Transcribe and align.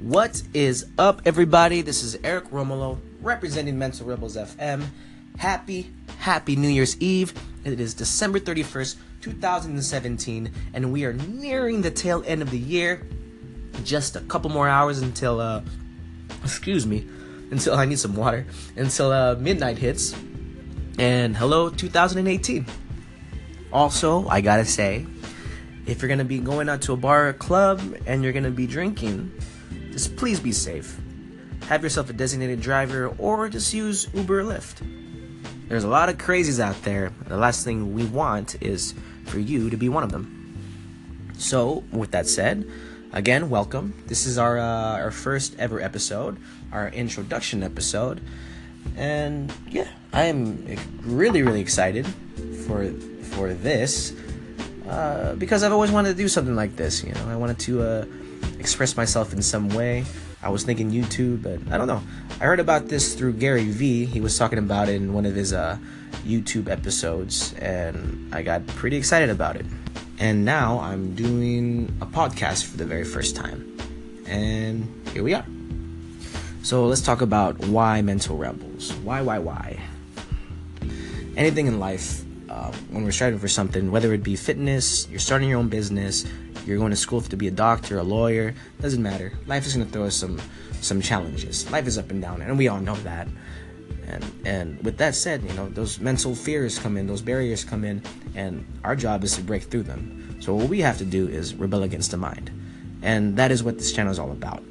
What 0.00 0.44
is 0.54 0.86
up, 0.96 1.22
everybody? 1.24 1.82
This 1.82 2.04
is 2.04 2.16
Eric 2.22 2.50
Romulo 2.50 3.00
representing 3.20 3.76
Mental 3.76 4.06
Rebels 4.06 4.36
FM. 4.36 4.84
Happy, 5.38 5.90
happy 6.18 6.54
New 6.54 6.68
Year's 6.68 6.96
Eve. 7.00 7.34
It 7.64 7.80
is 7.80 7.94
December 7.94 8.38
31st, 8.38 8.94
2017, 9.22 10.52
and 10.72 10.92
we 10.92 11.04
are 11.04 11.14
nearing 11.14 11.82
the 11.82 11.90
tail 11.90 12.22
end 12.28 12.42
of 12.42 12.52
the 12.52 12.58
year. 12.58 13.08
Just 13.82 14.14
a 14.14 14.20
couple 14.20 14.50
more 14.50 14.68
hours 14.68 15.00
until, 15.00 15.40
uh, 15.40 15.62
excuse 16.44 16.86
me, 16.86 17.04
until 17.50 17.74
I 17.74 17.84
need 17.84 17.98
some 17.98 18.14
water, 18.14 18.46
until 18.76 19.10
uh, 19.10 19.34
midnight 19.34 19.78
hits. 19.78 20.14
And 21.00 21.36
hello, 21.36 21.70
2018. 21.70 22.66
Also, 23.72 24.28
I 24.28 24.42
gotta 24.42 24.64
say, 24.64 25.08
if 25.86 26.00
you're 26.00 26.08
gonna 26.08 26.24
be 26.24 26.38
going 26.38 26.68
out 26.68 26.82
to 26.82 26.92
a 26.92 26.96
bar 26.96 27.30
or 27.30 27.32
club 27.32 27.82
and 28.06 28.22
you're 28.22 28.32
gonna 28.32 28.52
be 28.52 28.68
drinking, 28.68 29.32
just 29.92 30.16
please 30.16 30.40
be 30.40 30.52
safe. 30.52 30.98
Have 31.68 31.82
yourself 31.82 32.08
a 32.08 32.12
designated 32.12 32.60
driver 32.60 33.08
or 33.18 33.48
just 33.48 33.74
use 33.74 34.08
Uber 34.14 34.40
or 34.40 34.44
Lyft. 34.44 34.86
There's 35.68 35.84
a 35.84 35.88
lot 35.88 36.08
of 36.08 36.16
crazies 36.16 36.60
out 36.60 36.82
there. 36.82 37.12
The 37.26 37.36
last 37.36 37.64
thing 37.64 37.92
we 37.92 38.06
want 38.06 38.62
is 38.62 38.94
for 39.26 39.38
you 39.38 39.68
to 39.68 39.76
be 39.76 39.88
one 39.88 40.02
of 40.02 40.10
them. 40.10 40.34
So, 41.36 41.84
with 41.92 42.12
that 42.12 42.26
said, 42.26 42.68
again, 43.12 43.50
welcome. 43.50 43.92
This 44.06 44.26
is 44.26 44.38
our 44.38 44.58
uh, 44.58 44.98
our 44.98 45.10
first 45.10 45.56
ever 45.58 45.80
episode, 45.80 46.38
our 46.72 46.88
introduction 46.88 47.62
episode, 47.62 48.20
and 48.96 49.52
yeah, 49.68 49.88
I 50.12 50.24
am 50.24 50.64
really 51.02 51.42
really 51.42 51.60
excited 51.60 52.06
for 52.66 52.90
for 53.22 53.52
this 53.52 54.14
uh, 54.88 55.34
because 55.34 55.62
I've 55.62 55.72
always 55.72 55.92
wanted 55.92 56.10
to 56.10 56.16
do 56.16 56.28
something 56.28 56.56
like 56.56 56.76
this. 56.76 57.04
You 57.04 57.12
know, 57.12 57.28
I 57.28 57.36
wanted 57.36 57.58
to 57.60 57.82
uh, 57.82 58.04
express 58.58 58.96
myself 58.96 59.32
in 59.32 59.42
some 59.42 59.68
way. 59.70 60.04
I 60.42 60.50
was 60.50 60.62
thinking 60.62 60.90
YouTube, 60.90 61.42
but 61.42 61.72
I 61.72 61.78
don't 61.78 61.88
know. 61.88 62.02
I 62.40 62.44
heard 62.44 62.60
about 62.60 62.88
this 62.88 63.14
through 63.14 63.34
Gary 63.34 63.64
Vee. 63.64 64.04
He 64.04 64.20
was 64.20 64.38
talking 64.38 64.58
about 64.58 64.88
it 64.88 64.94
in 64.94 65.12
one 65.12 65.26
of 65.26 65.34
his 65.34 65.52
uh, 65.52 65.78
YouTube 66.24 66.68
episodes, 66.68 67.54
and 67.54 68.32
I 68.32 68.42
got 68.42 68.66
pretty 68.68 68.96
excited 68.96 69.30
about 69.30 69.56
it. 69.56 69.66
And 70.20 70.44
now 70.44 70.80
I'm 70.80 71.14
doing 71.14 71.96
a 72.00 72.06
podcast 72.06 72.66
for 72.66 72.76
the 72.76 72.84
very 72.84 73.04
first 73.04 73.36
time. 73.36 73.76
And 74.26 75.08
here 75.12 75.22
we 75.22 75.34
are. 75.34 75.44
So 76.62 76.86
let's 76.86 77.00
talk 77.00 77.20
about 77.20 77.58
why 77.66 78.02
mental 78.02 78.36
rebels. 78.36 78.92
Why, 79.04 79.22
why, 79.22 79.38
why? 79.38 79.80
Anything 81.36 81.66
in 81.66 81.80
life, 81.80 82.22
uh, 82.48 82.72
when 82.90 83.04
we're 83.04 83.12
striving 83.12 83.38
for 83.38 83.48
something, 83.48 83.90
whether 83.90 84.12
it 84.12 84.22
be 84.22 84.36
fitness, 84.36 85.08
you're 85.08 85.20
starting 85.20 85.48
your 85.48 85.58
own 85.58 85.68
business, 85.68 86.26
you're 86.68 86.78
going 86.78 86.90
to 86.90 86.96
school 86.96 87.22
to 87.22 87.36
be 87.36 87.48
a 87.48 87.50
doctor, 87.50 87.98
a 87.98 88.02
lawyer, 88.02 88.54
doesn't 88.80 89.02
matter. 89.02 89.32
Life 89.46 89.66
is 89.66 89.74
going 89.74 89.86
to 89.86 89.92
throw 89.92 90.04
us 90.04 90.14
some 90.14 90.38
some 90.80 91.00
challenges. 91.00 91.68
Life 91.72 91.86
is 91.86 91.98
up 91.98 92.10
and 92.10 92.22
down, 92.22 92.42
and 92.42 92.56
we 92.56 92.68
all 92.68 92.80
know 92.80 92.94
that. 92.96 93.26
And 94.06 94.24
and 94.44 94.84
with 94.84 94.98
that 94.98 95.14
said, 95.14 95.42
you 95.42 95.52
know 95.54 95.68
those 95.70 95.98
mental 95.98 96.34
fears 96.34 96.78
come 96.78 96.96
in, 96.96 97.06
those 97.06 97.22
barriers 97.22 97.64
come 97.64 97.84
in, 97.84 98.02
and 98.34 98.66
our 98.84 98.94
job 98.94 99.24
is 99.24 99.34
to 99.36 99.42
break 99.42 99.64
through 99.64 99.84
them. 99.84 100.36
So 100.40 100.54
what 100.54 100.68
we 100.68 100.80
have 100.80 100.98
to 100.98 101.04
do 101.04 101.26
is 101.26 101.54
rebel 101.54 101.82
against 101.82 102.10
the 102.10 102.18
mind, 102.18 102.50
and 103.02 103.36
that 103.36 103.50
is 103.50 103.62
what 103.62 103.78
this 103.78 103.92
channel 103.92 104.12
is 104.12 104.18
all 104.18 104.30
about. 104.30 104.62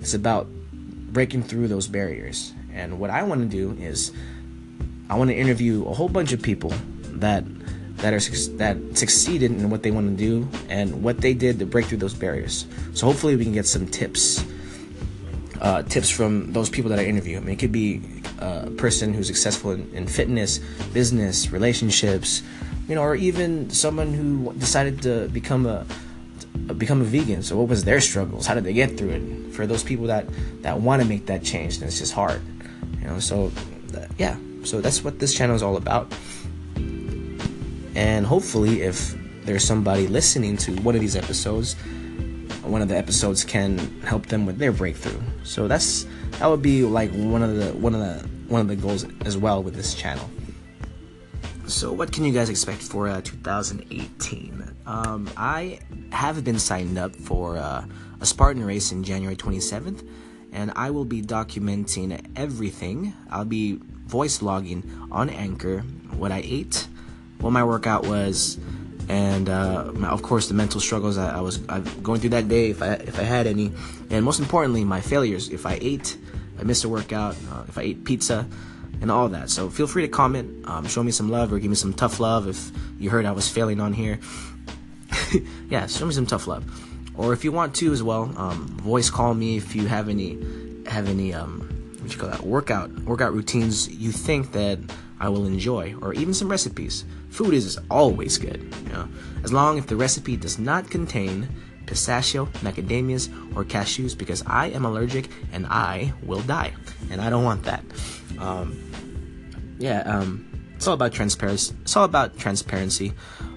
It's 0.00 0.14
about 0.14 0.48
breaking 1.12 1.44
through 1.44 1.68
those 1.68 1.86
barriers. 1.86 2.52
And 2.72 2.98
what 2.98 3.10
I 3.10 3.22
want 3.22 3.40
to 3.40 3.48
do 3.48 3.80
is, 3.80 4.12
I 5.08 5.16
want 5.16 5.30
to 5.30 5.36
interview 5.36 5.84
a 5.86 5.94
whole 5.94 6.08
bunch 6.08 6.32
of 6.32 6.40
people 6.40 6.72
that 7.18 7.44
that 8.02 8.14
are 8.14 8.20
that 8.56 8.76
succeeded 8.96 9.50
in 9.50 9.70
what 9.70 9.82
they 9.82 9.90
want 9.90 10.16
to 10.16 10.16
do 10.16 10.48
and 10.68 11.02
what 11.02 11.18
they 11.18 11.34
did 11.34 11.58
to 11.58 11.66
break 11.66 11.86
through 11.86 11.98
those 11.98 12.14
barriers. 12.14 12.66
So 12.94 13.06
hopefully 13.06 13.36
we 13.36 13.44
can 13.44 13.52
get 13.52 13.66
some 13.66 13.86
tips, 13.86 14.44
uh, 15.60 15.82
tips 15.82 16.10
from 16.10 16.52
those 16.52 16.70
people 16.70 16.90
that 16.90 16.98
I 16.98 17.04
interview. 17.04 17.36
I 17.36 17.40
mean, 17.40 17.50
it 17.50 17.58
could 17.58 17.72
be 17.72 18.02
a 18.38 18.70
person 18.70 19.12
who's 19.12 19.26
successful 19.26 19.72
in, 19.72 19.90
in 19.92 20.06
fitness, 20.06 20.58
business, 20.92 21.52
relationships, 21.52 22.42
you 22.88 22.94
know, 22.94 23.02
or 23.02 23.14
even 23.14 23.70
someone 23.70 24.14
who 24.14 24.52
decided 24.54 25.02
to 25.02 25.28
become 25.28 25.66
a 25.66 25.84
become 26.74 27.00
a 27.00 27.04
vegan. 27.04 27.42
So 27.42 27.56
what 27.56 27.68
was 27.68 27.84
their 27.84 28.00
struggles? 28.00 28.46
How 28.46 28.54
did 28.54 28.64
they 28.64 28.72
get 28.72 28.96
through 28.96 29.10
it? 29.10 29.54
For 29.54 29.66
those 29.66 29.84
people 29.84 30.06
that 30.06 30.26
that 30.62 30.80
want 30.80 31.02
to 31.02 31.08
make 31.08 31.26
that 31.26 31.44
change, 31.44 31.76
and 31.76 31.84
it's 31.84 31.98
just 31.98 32.14
hard, 32.14 32.40
you 33.00 33.06
know. 33.06 33.18
So 33.18 33.52
uh, 33.94 34.06
yeah, 34.18 34.36
so 34.64 34.80
that's 34.80 35.04
what 35.04 35.18
this 35.18 35.34
channel 35.34 35.54
is 35.54 35.62
all 35.62 35.76
about. 35.76 36.12
And 38.00 38.24
hopefully, 38.24 38.80
if 38.80 39.14
there's 39.44 39.62
somebody 39.62 40.06
listening 40.08 40.56
to 40.56 40.74
one 40.76 40.94
of 40.94 41.02
these 41.02 41.16
episodes, 41.16 41.74
one 42.62 42.80
of 42.80 42.88
the 42.88 42.96
episodes 42.96 43.44
can 43.44 43.76
help 44.00 44.24
them 44.24 44.46
with 44.46 44.56
their 44.56 44.72
breakthrough. 44.72 45.20
So 45.44 45.68
that's 45.68 46.06
that 46.38 46.46
would 46.46 46.62
be 46.62 46.82
like 46.82 47.10
one 47.10 47.42
of 47.42 47.56
the 47.56 47.74
one 47.74 47.94
of 47.94 48.00
the 48.00 48.26
one 48.48 48.62
of 48.62 48.68
the 48.68 48.76
goals 48.76 49.04
as 49.26 49.36
well 49.36 49.62
with 49.62 49.74
this 49.74 49.92
channel. 49.92 50.30
So 51.66 51.92
what 51.92 52.10
can 52.10 52.24
you 52.24 52.32
guys 52.32 52.48
expect 52.48 52.80
for 52.80 53.06
uh, 53.06 53.20
2018? 53.20 54.76
Um, 54.86 55.28
I 55.36 55.80
have 56.10 56.42
been 56.42 56.58
signed 56.58 56.96
up 56.96 57.14
for 57.14 57.58
uh, 57.58 57.84
a 58.18 58.24
Spartan 58.24 58.64
race 58.64 58.92
in 58.92 59.04
January 59.04 59.36
27th, 59.36 60.08
and 60.52 60.72
I 60.74 60.88
will 60.90 61.04
be 61.04 61.20
documenting 61.20 62.18
everything. 62.34 63.12
I'll 63.28 63.44
be 63.44 63.78
voice 64.06 64.40
logging 64.40 64.90
on 65.12 65.28
Anchor 65.28 65.80
what 66.16 66.32
I 66.32 66.40
ate 66.42 66.88
what 67.40 67.50
my 67.50 67.64
workout 67.64 68.06
was, 68.06 68.58
and 69.08 69.48
uh, 69.48 69.92
of 70.04 70.22
course 70.22 70.48
the 70.48 70.54
mental 70.54 70.80
struggles 70.80 71.18
I, 71.18 71.38
I 71.38 71.40
was 71.40 71.58
going 71.58 72.20
through 72.20 72.30
that 72.30 72.48
day, 72.48 72.70
if 72.70 72.82
I 72.82 72.92
if 72.94 73.18
I 73.18 73.22
had 73.22 73.46
any, 73.46 73.72
and 74.10 74.24
most 74.24 74.40
importantly 74.40 74.84
my 74.84 75.00
failures. 75.00 75.48
If 75.48 75.66
I 75.66 75.78
ate, 75.80 76.16
I 76.58 76.62
missed 76.62 76.84
a 76.84 76.88
workout, 76.88 77.36
uh, 77.50 77.64
if 77.68 77.76
I 77.78 77.82
ate 77.82 78.04
pizza, 78.04 78.46
and 79.00 79.10
all 79.10 79.28
that. 79.30 79.50
So 79.50 79.70
feel 79.70 79.86
free 79.86 80.02
to 80.02 80.08
comment, 80.08 80.66
um, 80.68 80.86
show 80.86 81.02
me 81.02 81.12
some 81.12 81.30
love, 81.30 81.52
or 81.52 81.58
give 81.58 81.70
me 81.70 81.76
some 81.76 81.92
tough 81.92 82.20
love 82.20 82.46
if 82.46 82.70
you 82.98 83.10
heard 83.10 83.24
I 83.26 83.32
was 83.32 83.48
failing 83.48 83.80
on 83.80 83.92
here. 83.92 84.20
yeah, 85.68 85.86
show 85.86 86.06
me 86.06 86.12
some 86.12 86.26
tough 86.26 86.46
love, 86.46 86.64
or 87.16 87.32
if 87.32 87.44
you 87.44 87.52
want 87.52 87.74
to 87.76 87.92
as 87.92 88.02
well, 88.02 88.32
um, 88.36 88.66
voice 88.78 89.10
call 89.10 89.34
me 89.34 89.56
if 89.56 89.74
you 89.74 89.86
have 89.86 90.08
any 90.08 90.38
have 90.86 91.08
any 91.08 91.32
um, 91.32 91.60
what 92.00 92.12
you 92.12 92.18
call 92.18 92.30
that 92.30 92.42
workout 92.42 92.90
workout 93.00 93.32
routines 93.32 93.88
you 93.88 94.10
think 94.10 94.52
that 94.52 94.78
I 95.20 95.28
will 95.28 95.46
enjoy, 95.46 95.94
or 96.00 96.14
even 96.14 96.32
some 96.32 96.48
recipes. 96.48 97.04
Food 97.28 97.54
is 97.54 97.78
always 97.90 98.38
good, 98.38 98.74
you 98.86 98.92
know, 98.92 99.08
as 99.44 99.52
long 99.52 99.78
as 99.78 99.86
the 99.86 99.96
recipe 99.96 100.36
does 100.36 100.58
not 100.58 100.90
contain 100.90 101.48
pistachio, 101.86 102.46
macadamias, 102.62 103.28
or 103.54 103.64
cashews, 103.64 104.16
because 104.16 104.42
I 104.46 104.68
am 104.68 104.84
allergic 104.84 105.28
and 105.52 105.66
I 105.66 106.12
will 106.22 106.40
die, 106.40 106.72
and 107.10 107.20
I 107.20 107.28
don't 107.28 107.44
want 107.44 107.64
that. 107.64 107.84
Um, 108.38 108.78
yeah, 109.78 110.00
um, 110.02 110.46
it's 110.74 110.86
all 110.86 110.94
about 110.94 111.12
transparency. 111.12 111.74
It's 111.82 111.96
all 111.96 112.04
about 112.04 112.38
transparency. 112.38 113.12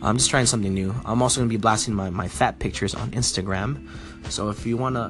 I'm 0.00 0.18
just 0.18 0.30
trying 0.30 0.46
something 0.46 0.72
new. 0.72 0.94
I'm 1.04 1.22
also 1.22 1.40
gonna 1.40 1.48
be 1.48 1.56
blasting 1.56 1.94
my, 1.94 2.10
my 2.10 2.28
fat 2.28 2.60
pictures 2.60 2.94
on 2.94 3.10
Instagram. 3.10 3.88
So 4.30 4.50
if 4.50 4.64
you 4.64 4.76
wanna, 4.76 5.06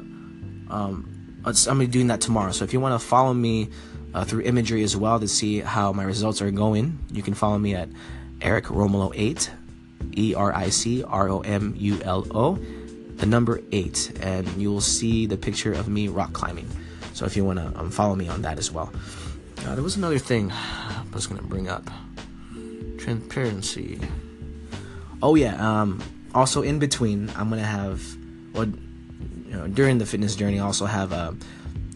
um, 0.70 1.42
I'm 1.44 1.52
gonna 1.52 1.80
be 1.80 1.86
doing 1.86 2.06
that 2.06 2.22
tomorrow. 2.22 2.52
So 2.52 2.64
if 2.64 2.72
you 2.72 2.80
wanna 2.80 2.98
follow 2.98 3.34
me 3.34 3.68
uh, 4.18 4.24
through 4.24 4.42
imagery 4.42 4.82
as 4.82 4.96
well 4.96 5.20
to 5.20 5.28
see 5.28 5.60
how 5.60 5.92
my 5.92 6.02
results 6.02 6.42
are 6.42 6.50
going. 6.50 6.98
You 7.12 7.22
can 7.22 7.34
follow 7.34 7.56
me 7.56 7.76
at 7.76 7.88
Eric 8.40 8.64
Romulo 8.64 9.12
8, 9.14 9.50
E 10.16 10.34
R 10.34 10.52
I 10.52 10.70
C 10.70 11.04
R 11.04 11.28
O 11.28 11.40
M 11.40 11.74
U 11.76 12.00
L 12.02 12.26
O, 12.32 12.56
the 13.14 13.26
number 13.26 13.60
8, 13.70 14.18
and 14.20 14.48
you 14.60 14.72
will 14.72 14.80
see 14.80 15.26
the 15.26 15.36
picture 15.36 15.72
of 15.72 15.88
me 15.88 16.08
rock 16.08 16.32
climbing. 16.32 16.68
So 17.14 17.26
if 17.26 17.36
you 17.36 17.44
want 17.44 17.60
to 17.60 17.78
um, 17.78 17.90
follow 17.92 18.16
me 18.16 18.28
on 18.28 18.42
that 18.42 18.58
as 18.58 18.72
well. 18.72 18.92
Uh, 19.64 19.74
there 19.74 19.84
was 19.84 19.96
another 19.96 20.18
thing 20.18 20.50
I 20.50 21.04
was 21.12 21.28
going 21.28 21.40
to 21.40 21.46
bring 21.46 21.68
up 21.68 21.88
transparency. 22.98 24.00
Oh, 25.22 25.36
yeah. 25.36 25.54
Um, 25.58 26.02
also, 26.34 26.62
in 26.62 26.80
between, 26.80 27.30
I'm 27.36 27.50
going 27.50 27.60
to 27.60 27.66
have, 27.66 28.02
well, 28.52 28.66
you 28.66 29.52
know, 29.52 29.68
during 29.68 29.98
the 29.98 30.06
fitness 30.06 30.34
journey, 30.34 30.58
I 30.58 30.64
also 30.64 30.86
have 30.86 31.12
a. 31.12 31.36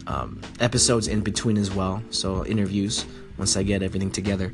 Um, 0.07 0.41
episodes 0.59 1.07
in 1.07 1.21
between 1.21 1.57
as 1.57 1.71
well. 1.71 2.03
So 2.11 2.45
interviews 2.45 3.07
once 3.39 3.57
I 3.57 3.63
get 3.63 3.83
everything 3.83 4.11
together. 4.11 4.53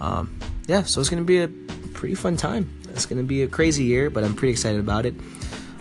Um, 0.00 0.36
yeah, 0.66 0.82
so 0.82 1.00
it's 1.00 1.10
gonna 1.10 1.22
be 1.22 1.42
a 1.42 1.48
pretty 1.94 2.14
fun 2.14 2.36
time. 2.36 2.70
It's 2.90 3.06
gonna 3.06 3.22
be 3.22 3.42
a 3.42 3.48
crazy 3.48 3.84
year, 3.84 4.10
but 4.10 4.24
I'm 4.24 4.34
pretty 4.34 4.52
excited 4.52 4.80
about 4.80 5.06
it. 5.06 5.14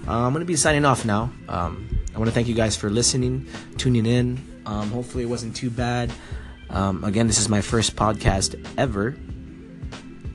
Uh, 0.08 0.26
I'm 0.26 0.34
gonna 0.34 0.46
be 0.46 0.56
signing 0.56 0.86
off 0.86 1.06
now. 1.06 1.32
Um, 1.48 1.90
I 2.14 2.18
want 2.18 2.30
to 2.30 2.34
thank 2.34 2.48
you 2.48 2.56
guys 2.56 2.76
for 2.76 2.90
listening, 2.90 3.48
tuning 3.78 4.06
in. 4.06 4.44
Um, 4.66 4.90
hopefully, 4.92 5.24
it 5.24 5.28
wasn't 5.28 5.56
too 5.56 5.70
bad. 5.70 6.12
Um, 6.70 7.04
again, 7.04 7.28
this 7.28 7.40
is 7.40 7.50
my 7.50 7.62
first 7.62 7.96
podcast 7.96 8.60
ever, 8.78 9.16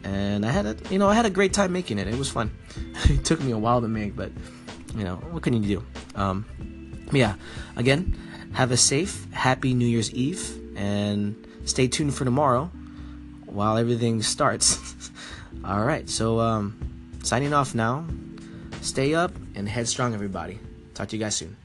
and 0.03 0.47
I 0.47 0.51
had 0.51 0.67
a 0.67 0.77
you 0.91 0.99
know 0.99 1.09
I 1.09 1.15
had 1.15 1.27
a 1.27 1.31
great 1.31 1.53
time 1.53 1.73
making 1.73 1.99
it. 1.99 2.09
It 2.09 2.17
was 2.17 2.31
fun. 2.31 2.51
it 3.05 3.25
took 3.25 3.41
me 3.43 3.53
a 3.53 3.59
while 3.59 3.81
to 3.81 3.89
make, 3.89 4.17
but 4.17 4.33
you 4.97 5.05
know 5.05 5.17
what 5.31 5.43
can 5.43 5.53
you 5.53 5.61
do? 5.61 5.85
Um, 6.15 6.45
yeah, 7.13 7.35
again, 7.77 8.17
have 8.55 8.71
a 8.71 8.77
safe, 8.77 9.31
happy 9.33 9.75
New 9.75 9.87
Year's 9.87 10.13
Eve, 10.13 10.77
and 10.77 11.47
stay 11.65 11.89
tuned 11.89 12.15
for 12.15 12.25
tomorrow 12.25 12.71
while 13.47 13.77
everything 13.77 14.23
starts. 14.23 14.79
All 15.65 15.85
right, 15.85 16.09
so 16.09 16.41
um, 16.41 16.79
signing 17.23 17.53
off 17.53 17.75
now. 17.75 18.07
Stay 18.81 19.15
up 19.15 19.33
and 19.55 19.69
headstrong, 19.69 20.15
everybody. 20.15 20.59
Talk 20.95 21.09
to 21.09 21.17
you 21.17 21.23
guys 21.23 21.37
soon. 21.37 21.57